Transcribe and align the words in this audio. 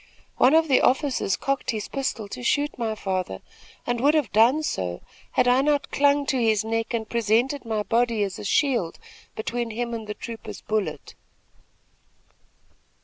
One 0.37 0.55
of 0.55 0.67
the 0.67 0.81
officers 0.81 1.37
cocked 1.37 1.69
his 1.69 1.87
pistol 1.87 2.27
to 2.29 2.41
shoot 2.41 2.75
my 2.75 2.95
father 2.95 3.43
and 3.85 4.01
would 4.01 4.15
have 4.15 4.31
done 4.33 4.63
so, 4.63 4.99
had 5.33 5.47
I 5.47 5.61
not 5.61 5.91
clung 5.91 6.25
to 6.25 6.39
his 6.41 6.65
neck 6.65 6.91
and 6.95 7.07
presented 7.07 7.65
my 7.65 7.83
body 7.83 8.23
as 8.23 8.39
a 8.39 8.43
shield 8.43 8.97
between 9.35 9.69
him 9.69 9.93
and 9.93 10.07
the 10.07 10.15
trooper's 10.15 10.61
bullet. 10.61 11.13